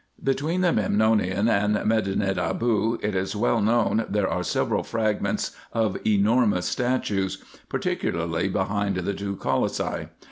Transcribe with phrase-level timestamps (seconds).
[0.23, 5.95] Between the Memnonium and Medinet Aboo, it is well known there are several fragments of
[6.03, 7.37] enormous statues;
[7.69, 10.07] particularly behind the two colossi.